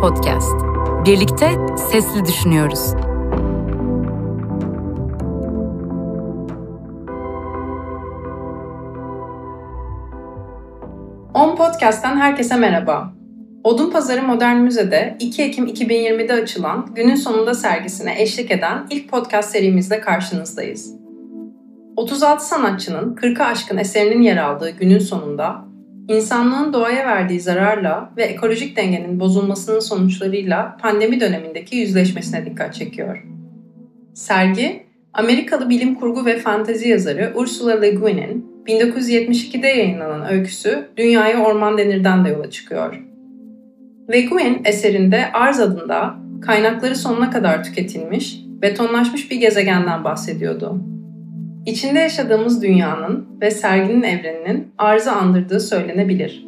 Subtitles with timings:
[0.00, 0.54] Podcast.
[1.06, 2.94] Birlikte sesli düşünüyoruz.
[11.34, 13.12] On Podcast'ten herkese merhaba.
[13.64, 19.50] Odun Pazarı Modern Müze'de 2 Ekim 2020'de açılan Günün Sonunda sergisine eşlik eden ilk podcast
[19.50, 20.94] serimizde karşınızdayız.
[21.96, 25.67] 36 sanatçının 40'a aşkın eserinin yer aldığı günün sonunda
[26.08, 33.24] insanlığın doğaya verdiği zararla ve ekolojik dengenin bozulmasının sonuçlarıyla pandemi dönemindeki yüzleşmesine dikkat çekiyor.
[34.14, 41.78] Sergi, Amerikalı bilim kurgu ve fantezi yazarı Ursula Le Guin'in 1972'de yayınlanan öyküsü Dünyaya Orman
[41.78, 43.02] Denir'den de yola çıkıyor.
[44.12, 50.80] Le Guin eserinde Arz adında kaynakları sonuna kadar tüketilmiş, betonlaşmış bir gezegenden bahsediyordu.
[51.68, 56.46] İçinde yaşadığımız dünyanın ve serginin evreninin arzı andırdığı söylenebilir.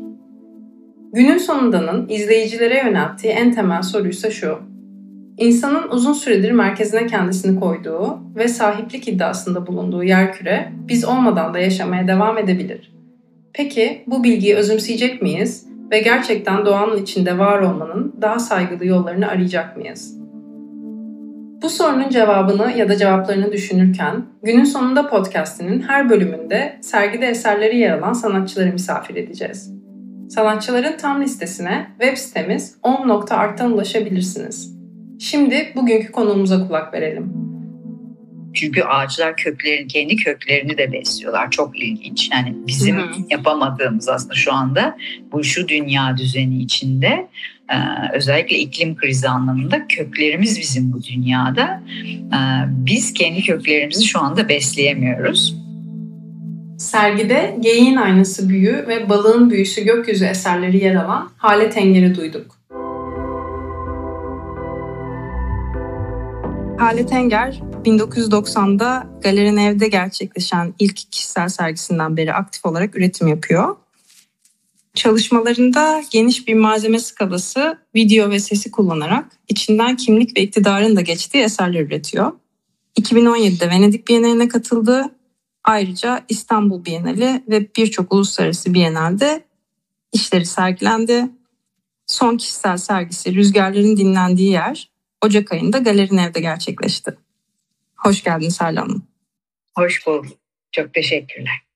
[1.13, 4.59] Günün sonundanın izleyicilere yönelttiği en temel soruysa şu.
[5.39, 12.09] İnsanın uzun süredir merkezine kendisini koyduğu ve sahiplik iddiasında bulunduğu yerküre biz olmadan da yaşamaya
[12.09, 12.95] devam edebilir.
[13.53, 19.77] Peki bu bilgiyi özümseyecek miyiz ve gerçekten doğanın içinde var olmanın daha saygılı yollarını arayacak
[19.77, 20.20] mıyız?
[21.63, 27.99] Bu sorunun cevabını ya da cevaplarını düşünürken günün sonunda podcast'inin her bölümünde sergide eserleri yer
[27.99, 29.73] alan sanatçıları misafir edeceğiz.
[30.31, 34.77] Sanatçıların tam listesine web sitemiz om.art'tan ulaşabilirsiniz.
[35.21, 37.33] Şimdi bugünkü konuğumuza kulak verelim.
[38.55, 41.51] Çünkü ağaçlar köklerini, kendi köklerini de besliyorlar.
[41.51, 42.31] Çok ilginç.
[42.33, 43.15] Yani bizim hı hı.
[43.31, 44.97] yapamadığımız aslında şu anda
[45.33, 47.29] bu şu dünya düzeni içinde
[48.15, 51.83] özellikle iklim krizi anlamında köklerimiz bizim bu dünyada.
[52.07, 52.37] Ee,
[52.69, 55.57] biz kendi köklerimizi şu anda besleyemiyoruz.
[56.79, 62.61] Sergide geyiğin aynası büyü ve balığın büyüsü gökyüzü eserleri yer alan Hale Tenger'i duyduk.
[66.79, 73.77] Hale Tenger, 1990'da Galerin Ev'de gerçekleşen ilk kişisel sergisinden beri aktif olarak üretim yapıyor.
[75.01, 81.39] Çalışmalarında geniş bir malzeme skalası, video ve sesi kullanarak içinden kimlik ve iktidarın da geçtiği
[81.39, 82.33] eserler üretiyor.
[83.01, 85.05] 2017'de Venedik Bienali'ne katıldı.
[85.65, 89.45] Ayrıca İstanbul Bienali ve birçok uluslararası Bienal'de
[90.13, 91.31] işleri sergilendi.
[92.07, 94.91] Son kişisel sergisi Rüzgarların Dinlendiği Yer
[95.25, 97.17] Ocak ayında Galerin Ev'de gerçekleşti.
[97.97, 99.07] Hoş geldiniz Hala Hanım.
[99.75, 100.33] Hoş bulduk.
[100.73, 101.70] Çok teşekkürler.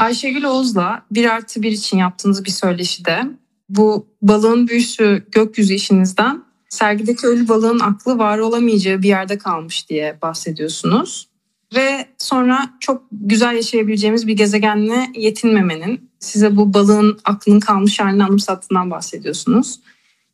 [0.00, 3.26] Ayşegül Oğuz'la bir artı bir için yaptığınız bir söyleşide
[3.68, 10.18] bu balığın büyüsü gökyüzü işinizden sergideki ölü balığın aklı var olamayacağı bir yerde kalmış diye
[10.22, 11.28] bahsediyorsunuz.
[11.74, 18.90] Ve sonra çok güzel yaşayabileceğimiz bir gezegenle yetinmemenin size bu balığın aklının kalmış halini anımsattığından
[18.90, 19.80] bahsediyorsunuz.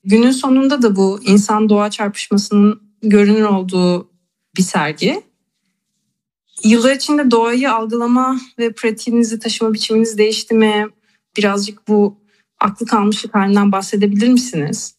[0.05, 4.09] Günün sonunda da bu insan doğa çarpışmasının görünür olduğu
[4.57, 5.23] bir sergi.
[6.65, 10.87] Yıllar içinde doğayı algılama ve pratiğinizi taşıma biçiminiz değişti mi?
[11.37, 12.19] Birazcık bu
[12.61, 14.97] aklı kalmışlık halinden bahsedebilir misiniz?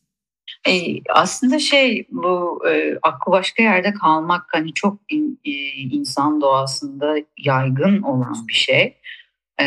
[0.68, 0.72] E,
[1.10, 8.02] aslında şey bu e, aklı başka yerde kalmak hani çok in, e, insan doğasında yaygın
[8.02, 8.98] olan bir şey.
[9.62, 9.66] E,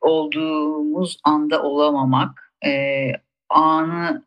[0.00, 3.12] olduğumuz anda olamamak, e,
[3.48, 4.24] anı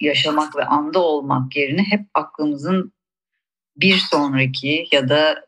[0.00, 2.92] yaşamak ve anda olmak yerine hep aklımızın
[3.76, 5.45] bir sonraki ya da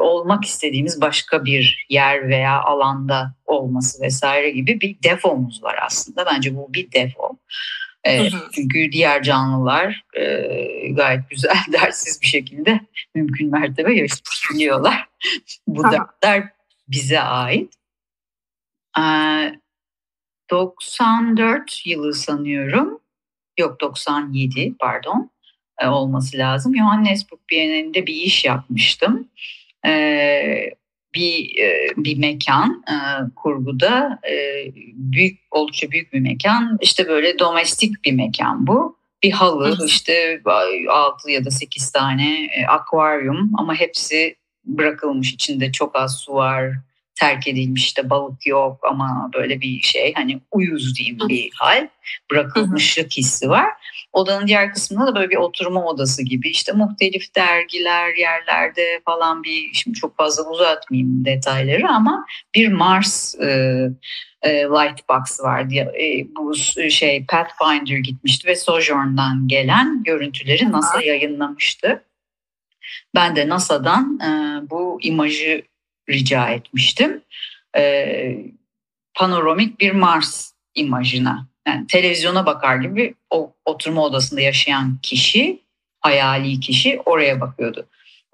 [0.00, 6.26] olmak istediğimiz başka bir yer veya alanda olması vesaire gibi bir defomuz var aslında.
[6.26, 7.38] Bence bu bir defo.
[8.06, 10.22] E, çünkü diğer canlılar e,
[10.92, 12.80] gayet güzel dersiz bir şekilde
[13.14, 15.08] mümkün mertebe yaşayabiliyorlar.
[15.66, 16.48] bu dertler
[16.88, 17.74] bize ait.
[18.98, 19.02] E,
[20.50, 23.00] 94 yılı sanıyorum.
[23.58, 25.30] Yok 97 pardon.
[25.82, 26.76] E, olması lazım.
[26.76, 29.28] Johannesburg Bienalinde bir iş yapmıştım.
[29.86, 30.70] E,
[31.14, 32.84] bir e, bir mekan
[33.36, 34.20] kurguda
[34.94, 36.78] büyük oldukça büyük bir mekan.
[36.80, 38.96] İşte böyle domestik bir mekan bu.
[39.22, 40.42] Bir halı işte
[40.88, 46.72] 6 ya da 8 tane akvaryum ama hepsi bırakılmış içinde çok az su var
[47.16, 51.88] terk edilmiş işte balık yok ama böyle bir şey hani uyuz diyeyim bir hal
[52.30, 53.70] bırakılmışlık hissi var.
[54.12, 59.70] Odanın diğer kısmında da böyle bir oturma odası gibi işte muhtelif dergiler yerlerde falan bir
[59.72, 63.46] şimdi çok fazla uzatmayayım detayları ama bir Mars e,
[64.42, 65.74] e, Lightbox vardı.
[65.74, 66.54] E, bu
[66.90, 72.04] şey Pathfinder gitmişti ve Sojourn'dan gelen görüntüleri NASA yayınlamıştı.
[73.14, 75.62] Ben de NASA'dan e, bu imajı
[76.10, 77.22] rica etmiştim.
[77.76, 78.36] E,
[79.14, 85.60] panoramik bir Mars imajına yani televizyona bakar gibi o oturma odasında yaşayan kişi,
[86.00, 87.86] hayali kişi oraya bakıyordu.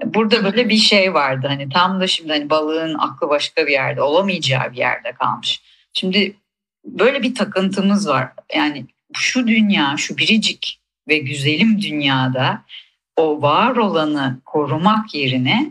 [0.04, 4.02] Burada böyle bir şey vardı hani tam da şimdi hani balığın aklı başka bir yerde
[4.02, 5.62] olamayacağı bir yerde kalmış.
[5.92, 6.36] Şimdi
[6.84, 8.28] böyle bir takıntımız var.
[8.54, 12.62] Yani şu dünya, şu biricik ve güzelim dünyada
[13.16, 15.70] o var olanı korumak yerine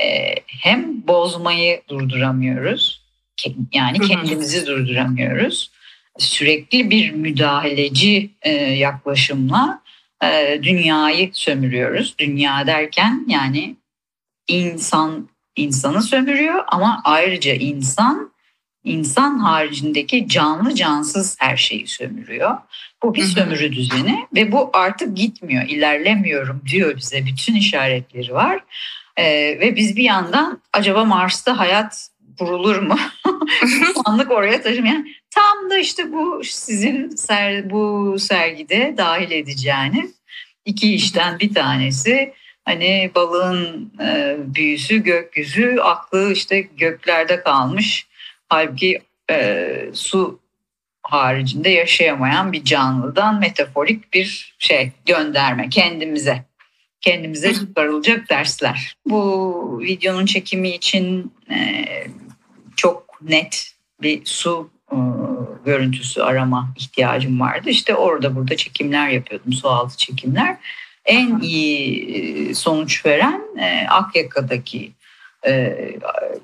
[0.00, 3.02] e, hem bozmayı durduramıyoruz,
[3.72, 5.70] yani kendimizi durduramıyoruz.
[6.18, 9.82] Sürekli bir müdahaleci e, yaklaşımla
[10.24, 12.14] e, dünyayı sömürüyoruz.
[12.18, 13.76] Dünya derken yani
[14.48, 18.32] insan insanı sömürüyor ama ayrıca insan
[18.84, 22.58] insan haricindeki canlı cansız her şeyi sömürüyor.
[23.02, 27.26] Bu bir sömürü düzeni ve bu artık gitmiyor, ilerlemiyorum diyor bize.
[27.26, 28.64] Bütün işaretleri var.
[29.16, 32.98] Ee, ve biz bir yandan acaba Mars'ta hayat kurulur mu?
[34.04, 35.06] Anlık oraya taşımayan.
[35.30, 40.14] Tam da işte bu sizin ser, bu sergide dahil edeceğiniz
[40.64, 42.32] iki işten bir tanesi
[42.64, 48.06] hani balığın e, büyüsü gökyüzü aklı işte göklerde kalmış
[48.48, 49.00] halbuki
[49.30, 50.40] e, su
[51.02, 56.44] haricinde yaşayamayan bir canlıdan metaforik bir şey gönderme kendimize
[57.02, 58.94] kendimize çıkarılacak dersler.
[59.06, 61.84] Bu videonun çekimi için e,
[62.76, 64.96] çok net bir su e,
[65.64, 67.70] görüntüsü arama ihtiyacım vardı.
[67.70, 70.56] İşte orada burada çekimler yapıyordum, su altı çekimler.
[71.04, 74.92] En iyi e, sonuç veren e, Akyaka'daki
[75.46, 75.76] e,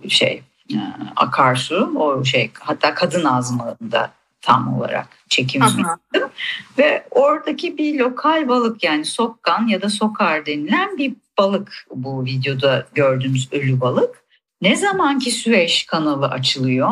[0.09, 0.43] şey
[1.17, 4.13] akarsu, o şey hatta kadın azmağında
[4.49, 6.31] tam olarak çekim yaptım.
[6.79, 12.87] Ve oradaki bir lokal balık yani sokkan ya da sokar denilen bir balık bu videoda
[12.95, 14.25] gördüğümüz ölü balık.
[14.63, 16.91] Ne zamanki Süveyş kanalı açılıyor,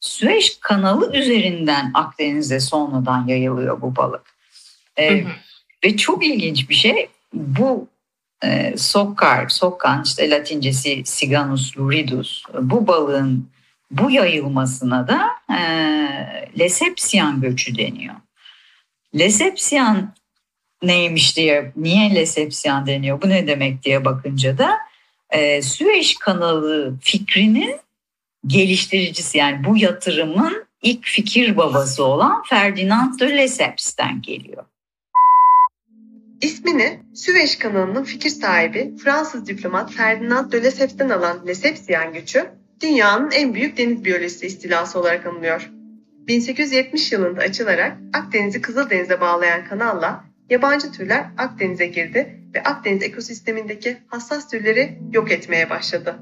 [0.00, 4.22] Süveyş kanalı üzerinden Akdeniz'e sonradan yayılıyor bu balık.
[4.98, 5.24] Ee,
[5.84, 7.88] ve çok ilginç bir şey bu
[8.44, 13.48] e, sokkar, sokkan işte latincesi Siganus luridus bu balığın
[13.90, 15.60] bu yayılmasına da e,
[16.58, 18.14] Lesepsiyan göçü deniyor.
[19.18, 20.14] Lesepsiyan
[20.82, 24.78] neymiş diye, niye Lesepsiyan deniyor, bu ne demek diye bakınca da
[25.30, 27.76] e, Süveyş kanalı fikrinin
[28.46, 34.64] geliştiricisi yani bu yatırımın ilk fikir babası olan Ferdinand de Lesseps'ten geliyor.
[36.40, 43.54] İsmini Süveyş kanalının fikir sahibi Fransız diplomat Ferdinand de Lesseps'ten alan Lesepsiyan gücü dünyanın en
[43.54, 45.70] büyük deniz biyolojisi istilası olarak anılıyor.
[46.26, 54.50] 1870 yılında açılarak Akdeniz'i Kızıldeniz'e bağlayan kanalla yabancı türler Akdeniz'e girdi ve Akdeniz ekosistemindeki hassas
[54.50, 56.18] türleri yok etmeye başladı.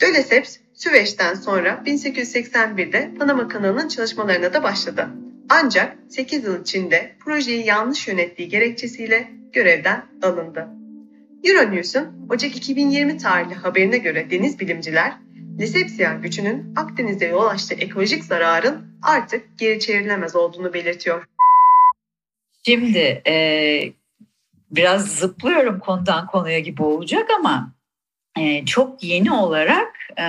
[0.00, 5.08] De Lesseps, Süveyş'ten sonra 1881'de Panama kanalının çalışmalarına da başladı.
[5.48, 10.68] Ancak 8 yıl içinde projeyi yanlış yönettiği gerekçesiyle görevden alındı.
[11.44, 15.12] Euronews'un Ocak 2020 tarihli haberine göre deniz bilimciler
[15.62, 21.24] Lesepsiyan gücünün Akdeniz'e yol açtığı ekolojik zararın artık geri çevrilemez olduğunu belirtiyor.
[22.66, 23.92] Şimdi e,
[24.70, 27.72] biraz zıplıyorum konudan konuya gibi olacak ama
[28.38, 30.26] e, çok yeni olarak e,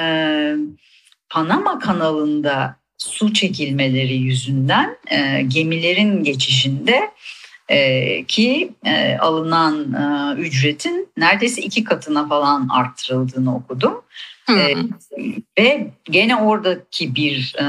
[1.30, 7.12] Panama kanalında su çekilmeleri yüzünden e, gemilerin geçişinde
[7.70, 14.02] e, ki e, alınan e, ücretin neredeyse iki katına falan arttırıldığını okudum.
[14.50, 14.76] E,
[15.60, 17.64] ve gene oradaki bir e,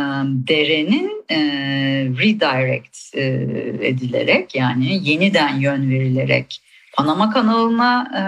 [0.48, 1.38] derenin e,
[2.18, 3.22] redirect e,
[3.88, 6.60] edilerek yani yeniden yön verilerek
[6.92, 8.22] Panama kanalına e,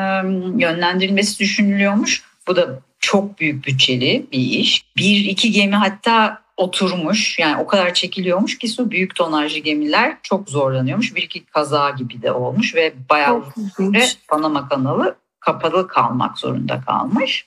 [0.62, 2.22] yönlendirilmesi düşünülüyormuş.
[2.48, 4.84] Bu da çok büyük bütçeli bir iş.
[4.96, 10.48] Bir iki gemi hatta oturmuş yani o kadar çekiliyormuş ki su büyük tonajlı gemiler çok
[10.50, 11.14] zorlanıyormuş.
[11.14, 13.96] Bir iki kaza gibi de olmuş ve bayağı uzun
[14.28, 17.46] Panama kanalı kapalı kalmak zorunda kalmış.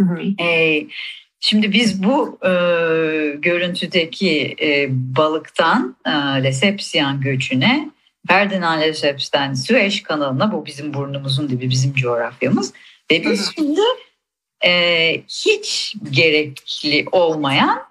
[0.00, 0.42] Hı hı.
[0.42, 0.86] E,
[1.40, 2.50] şimdi biz bu e,
[3.38, 6.10] görüntüdeki e, balıktan e,
[6.44, 7.90] Lesepsiyan göçüne
[8.28, 12.72] Ferdinand Leseps'ten Süveyş kanalına bu bizim burnumuzun dibi bizim coğrafyamız
[13.10, 13.80] ve biz şimdi
[14.64, 17.82] e, hiç gerekli olmayan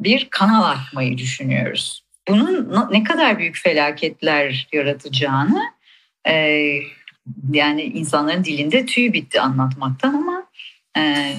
[0.00, 2.04] bir kanal açmayı düşünüyoruz.
[2.28, 5.62] Bunun ne kadar büyük felaketler yaratacağını
[6.28, 6.78] e,
[7.52, 10.46] yani insanların dilinde tüy bitti anlatmaktan ama
[10.98, 11.34] e,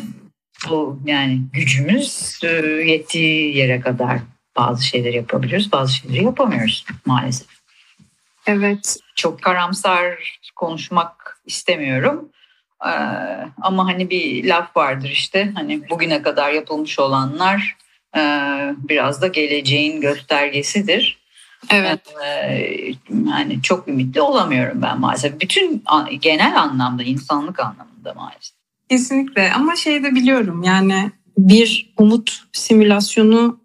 [0.70, 2.48] bu yani gücümüz e,
[2.86, 4.20] yettiği yere kadar
[4.58, 7.48] bazı şeyleri yapabiliyoruz, bazı şeyleri yapamıyoruz maalesef.
[8.48, 8.98] Evet.
[9.16, 12.30] Çok karamsar konuşmak istemiyorum.
[12.86, 12.90] Ee,
[13.62, 17.78] ama hani bir laf vardır işte hani bugüne kadar yapılmış olanlar
[18.16, 18.22] e,
[18.78, 21.23] biraz da geleceğin göstergesidir.
[21.70, 22.02] Evet.
[23.10, 25.42] yani çok ümitli olamıyorum ben maalesef.
[25.42, 25.84] Bütün
[26.22, 28.56] genel anlamda, insanlık anlamında maalesef.
[28.90, 33.60] Kesinlikle ama şey de biliyorum yani bir umut simülasyonu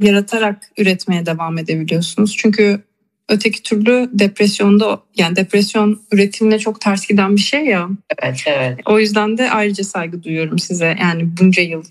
[0.00, 2.36] yaratarak üretmeye devam edebiliyorsunuz.
[2.36, 2.82] Çünkü
[3.28, 7.88] öteki türlü depresyonda yani depresyon üretimine çok ters giden bir şey ya.
[8.18, 8.78] Evet, evet.
[8.86, 10.96] O yüzden de ayrıca saygı duyuyorum size.
[11.00, 11.84] Yani bunca yıl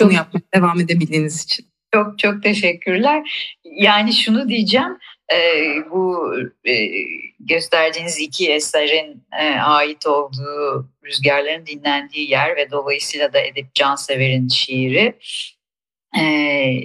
[0.00, 1.66] bunu yapmaya devam edebildiğiniz için.
[1.94, 3.50] Çok çok teşekkürler.
[3.64, 4.98] Yani şunu diyeceğim.
[5.32, 5.36] E,
[5.90, 6.34] bu
[6.64, 6.74] e,
[7.40, 15.18] gösterdiğiniz iki eserin e, ait olduğu rüzgarların dinlendiği yer ve dolayısıyla da Edip Cansever'in şiiri.
[16.18, 16.24] E,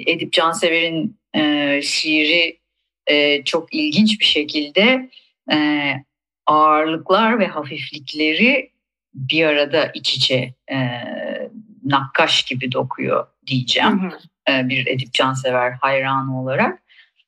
[0.07, 2.59] Edip Cansever'in e, şiiri
[3.07, 5.09] e, çok ilginç bir şekilde
[5.51, 5.57] e,
[6.45, 8.71] ağırlıklar ve hafiflikleri
[9.13, 10.77] bir arada iç içe e,
[11.89, 14.01] nakkaş gibi dokuyor diyeceğim.
[14.01, 14.53] Hı hı.
[14.53, 16.79] E, bir Edip Cansever hayranı olarak.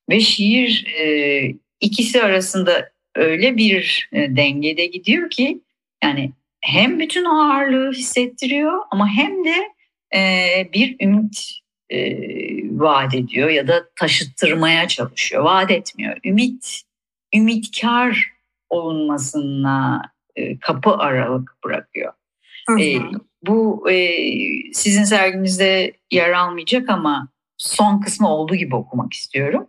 [0.09, 5.61] Ve şiir e, ikisi arasında öyle bir e, dengede gidiyor ki
[6.03, 9.55] yani hem bütün ağırlığı hissettiriyor ama hem de
[10.73, 11.51] bir ümit
[12.79, 15.43] vaat ediyor ya da taşıttırmaya çalışıyor.
[15.43, 16.17] Vaat etmiyor.
[16.25, 16.81] Ümit,
[17.35, 18.31] ümitkar
[18.69, 20.01] olunmasına
[20.61, 22.13] kapı aralık bırakıyor.
[22.79, 23.21] Hı hı.
[23.41, 23.85] bu
[24.73, 29.67] sizin serginizde yer almayacak ama son kısmı olduğu gibi okumak istiyorum.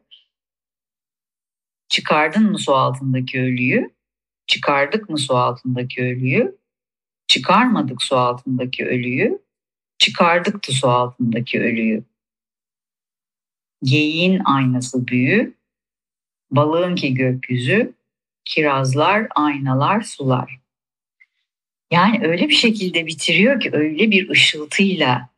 [1.89, 3.91] Çıkardın mı su altındaki ölüyü?
[4.47, 6.59] Çıkardık mı su altındaki ölüyü?
[7.27, 9.43] Çıkarmadık su altındaki ölüyü.
[9.99, 12.05] Çıkardıktı su altındaki ölüyü.
[13.83, 15.55] Geyiğin aynası büyü,
[16.51, 17.95] balığın ki gökyüzü,
[18.45, 20.62] kirazlar, aynalar, sular.
[21.93, 25.29] Yani öyle bir şekilde bitiriyor ki öyle bir ışıltıyla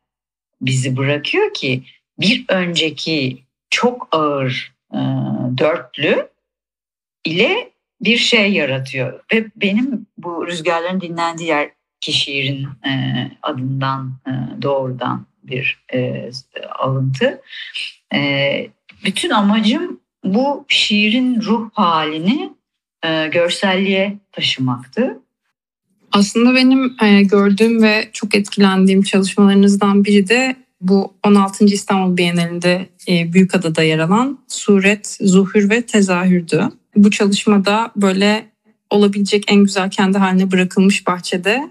[0.61, 1.83] bizi bırakıyor ki
[2.19, 4.99] bir önceki çok ağır e,
[5.57, 6.27] dörtlü
[7.25, 7.71] ile
[8.01, 9.23] bir şey yaratıyor.
[9.33, 11.69] Ve benim bu rüzgarların dinlendiği yer
[12.01, 12.91] ki şiirin e,
[13.41, 16.29] adından e, doğrudan bir e,
[16.79, 17.41] alıntı.
[18.13, 18.69] E,
[19.05, 22.53] bütün amacım bu şiirin ruh halini
[23.03, 25.19] e, görselliğe taşımaktı.
[26.11, 31.65] Aslında benim e, gördüğüm ve çok etkilendiğim çalışmalarınızdan biri de bu 16.
[31.65, 36.69] İstanbul Bienalinde e, Büyükada'da yer alan Suret, Zuhür ve Tezahürdü.
[36.95, 38.45] Bu çalışmada böyle
[38.89, 41.69] olabilecek en güzel kendi haline bırakılmış bahçede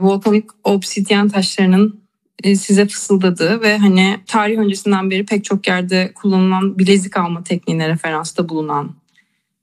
[0.00, 2.02] volkanik obsidyen taşlarının
[2.44, 7.88] e, size fısıldadığı ve hani tarih öncesinden beri pek çok yerde kullanılan bilezik alma tekniğine
[7.88, 8.94] referansta bulunan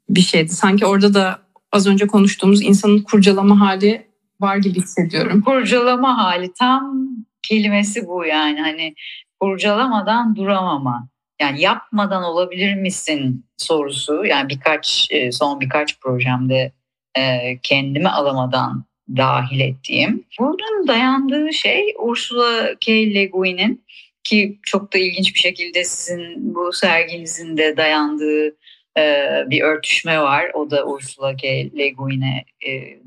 [0.09, 0.49] bir şeydi.
[0.49, 1.39] Sanki orada da
[1.71, 4.07] az önce konuştuğumuz insanın kurcalama hali
[4.39, 5.41] var gibi hissediyorum.
[5.41, 7.07] Kurcalama hali tam
[7.41, 8.95] kelimesi bu yani hani
[9.39, 11.09] kurcalamadan duramama.
[11.41, 16.71] Yani yapmadan olabilir misin sorusu yani birkaç e, son birkaç projemde
[17.17, 18.85] e, kendimi alamadan
[19.17, 20.23] dahil ettiğim.
[20.39, 23.13] Bunun dayandığı şey Ursula K.
[23.13, 23.83] Le Guin'in
[24.23, 28.55] ki çok da ilginç bir şekilde sizin bu serginizin de dayandığı
[29.49, 30.51] bir örtüşme var.
[30.53, 31.69] O da Ursula K.
[31.77, 32.45] Le Guin'e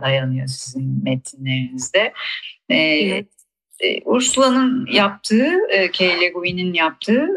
[0.00, 2.12] dayanıyor sizin metinlerinizde.
[2.68, 3.26] Evet.
[4.04, 5.52] Ursula'nın yaptığı,
[5.92, 6.20] K.
[6.20, 7.28] Le Guin'in yaptığı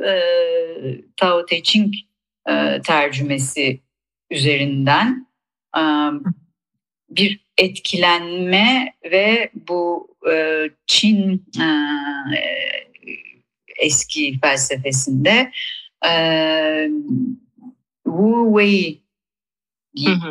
[1.17, 1.93] Tao Te Ching
[2.83, 3.79] tercümesi
[4.31, 5.27] üzerinden
[7.09, 11.67] bir etkilenme ve bu e, Çin e,
[13.77, 15.51] eski felsefesinde
[16.07, 16.11] e,
[18.05, 19.01] Wu Wei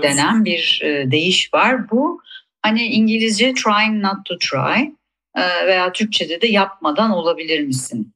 [0.03, 1.91] denen bir e, deyiş var.
[1.91, 2.21] Bu
[2.63, 4.93] hani İngilizce trying not to try
[5.35, 8.15] e, veya Türkçe'de de yapmadan olabilir misin?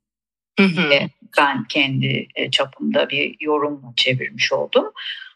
[0.58, 0.90] Hı hı.
[1.38, 4.84] Ben kendi e, çapımda bir yorumla çevirmiş oldum.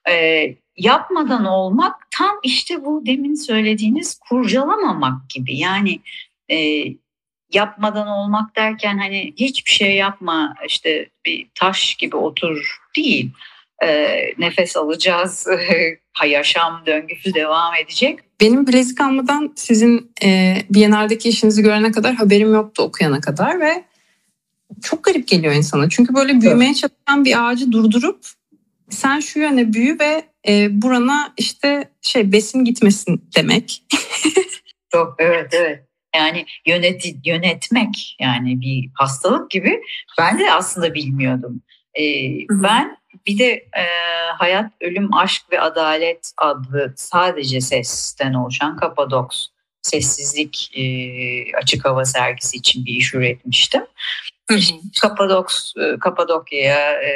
[0.08, 5.56] E, yapmadan olmak tam işte bu demin söylediğiniz kurcalamamak gibi.
[5.56, 6.00] Yani
[6.50, 6.86] e,
[7.52, 13.30] yapmadan olmak derken hani hiçbir şey yapma işte bir taş gibi otur değil.
[13.84, 15.46] E, nefes alacağız,
[16.28, 18.18] yaşam döngüsü devam edecek.
[18.40, 23.84] Benim bilezik almadan sizin e, Biennale'deki işinizi görene kadar haberim yoktu okuyana kadar ve
[24.82, 25.88] çok garip geliyor insana.
[25.88, 26.76] Çünkü böyle büyümeye evet.
[26.76, 28.26] çalışan bir ağacı durdurup
[28.90, 33.82] sen şu yöne büyü ve e, burana işte şey besin gitmesin demek.
[34.92, 35.84] Çok evet evet.
[36.16, 39.80] Yani yönet, yönetmek yani bir hastalık gibi
[40.18, 41.62] ben de aslında bilmiyordum.
[41.98, 42.02] Ee,
[42.50, 43.84] ben bir de e,
[44.38, 49.46] Hayat, Ölüm, Aşk ve Adalet adlı sadece sesten oluşan Kapadoks
[49.82, 50.82] sessizlik e,
[51.56, 53.82] açık hava sergisi için bir iş üretmiştim.
[55.00, 57.12] Kapadoks, e, Kapadokya'ya e,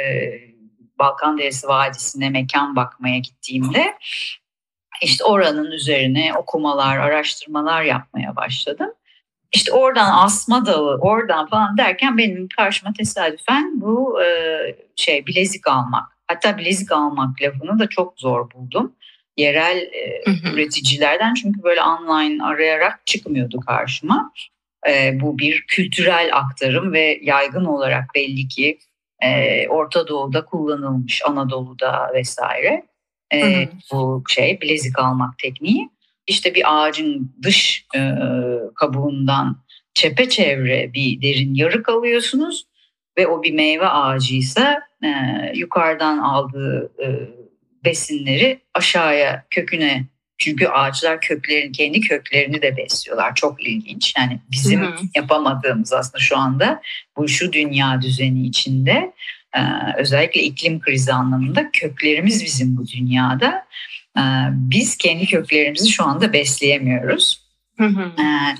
[0.99, 3.93] Balkan Deresi Vadisi'ne mekan bakmaya gittiğimde
[5.01, 8.93] işte oranın üzerine okumalar, araştırmalar yapmaya başladım.
[9.51, 14.27] İşte oradan asma dağı, oradan falan derken benim karşıma tesadüfen bu e,
[14.95, 16.03] şey bilezik almak.
[16.27, 18.95] Hatta bilezik almak lafını da çok zor buldum.
[19.37, 20.23] Yerel e,
[20.53, 24.31] üreticilerden çünkü böyle online arayarak çıkmıyordu karşıma.
[24.89, 28.79] E, bu bir kültürel aktarım ve yaygın olarak belli ki
[29.23, 32.83] e, Orta Doğu'da kullanılmış, Anadolu'da vesaire.
[33.33, 35.89] E, bu şey bilezik almak tekniği
[36.27, 37.99] işte bir ağacın dış e,
[38.75, 42.67] kabuğundan çepeçevre bir derin yarık alıyorsunuz
[43.17, 45.09] ve o bir meyve ağacıysa e,
[45.53, 47.07] yukarıdan aldığı e,
[47.85, 50.05] besinleri aşağıya köküne
[50.37, 53.35] çünkü ağaçlar köklerin kendi köklerini de besliyorlar.
[53.35, 54.13] Çok ilginç.
[54.17, 55.05] Yani bizim hı hı.
[55.15, 56.81] yapamadığımız aslında şu anda
[57.17, 59.13] bu şu dünya düzeni içinde
[59.55, 59.61] e,
[59.97, 63.65] özellikle iklim krizi anlamında köklerimiz bizim bu dünyada
[64.51, 67.41] biz kendi köklerimizi şu anda besleyemiyoruz.
[67.77, 68.21] Hı hı.
[68.21, 68.55] Ee,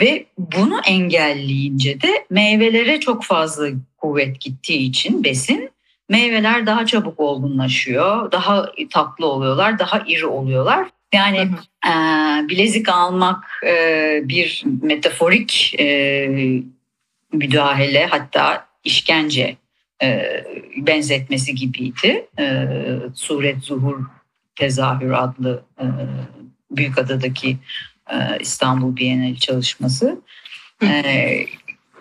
[0.00, 5.70] ve bunu engelleyince de meyvelere çok fazla kuvvet gittiği için besin
[6.08, 10.88] meyveler daha çabuk olgunlaşıyor, daha tatlı oluyorlar, daha iri oluyorlar.
[11.12, 11.90] Yani hı hı.
[11.90, 16.28] E, bilezik almak e, bir metaforik e,
[17.32, 19.56] müdahale hatta işkence
[20.02, 20.22] e,
[20.76, 22.26] benzetmesi gibiydi.
[22.38, 22.66] E,
[23.14, 23.98] Suret Zuhur
[24.58, 25.86] Tezahür adlı e,
[26.70, 27.56] Büyükada'daki
[28.10, 30.20] e, İstanbul Bienali çalışması.
[30.82, 31.02] E,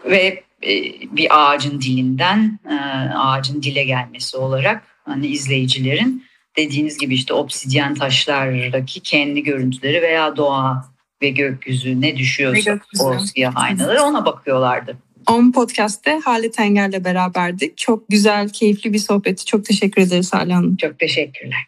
[0.06, 0.72] ve e,
[1.12, 2.76] bir ağacın dilinden e,
[3.16, 6.24] ağacın dile gelmesi olarak hani izleyicilerin
[6.58, 10.86] dediğiniz gibi işte obsidyen taşlardaki kendi görüntüleri veya doğa
[11.22, 13.04] ve gökyüzü ne düşüyorsa gökyüzü.
[13.04, 14.98] o siyah aynaları ona bakıyorlardı.
[15.30, 17.78] On Podcast'te Halit Engel'le beraberdik.
[17.78, 19.46] Çok güzel, keyifli bir sohbetti.
[19.46, 20.76] Çok teşekkür ederiz Halit Hanım.
[20.76, 21.68] Çok teşekkürler.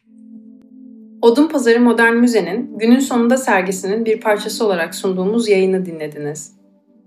[1.21, 6.53] Odun Pazarı Modern Müze'nin günün sonunda sergisinin bir parçası olarak sunduğumuz yayını dinlediniz.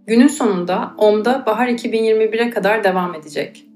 [0.07, 3.67] Günün sonunda OM'da bahar 2021'e kadar devam edecek.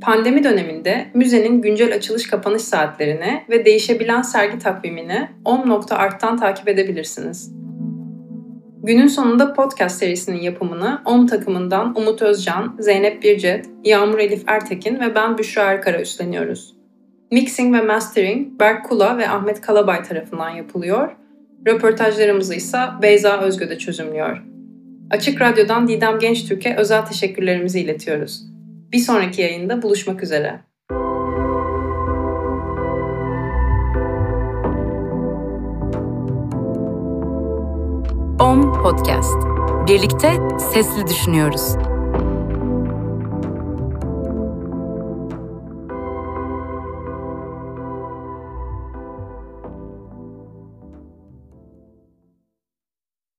[0.00, 7.52] Pandemi döneminde müzenin güncel açılış kapanış saatlerini ve değişebilen sergi takvimini om.art'tan takip edebilirsiniz.
[8.82, 15.14] Günün sonunda podcast serisinin yapımını OM takımından Umut Özcan, Zeynep Bircet, Yağmur Elif Ertekin ve
[15.14, 16.77] ben Büşra Erkara üstleniyoruz.
[17.30, 21.16] Mixing ve mastering Berk Kula ve Ahmet Kalabay tarafından yapılıyor.
[21.66, 24.42] Röportajlarımızı ise Beyza Özgö'de çözümlüyor.
[25.10, 28.44] Açık Radyo'dan Didem Genç Türk'e özel teşekkürlerimizi iletiyoruz.
[28.92, 30.60] Bir sonraki yayında buluşmak üzere.
[38.40, 39.36] OM Podcast.
[39.88, 41.87] Birlikte sesli düşünüyoruz.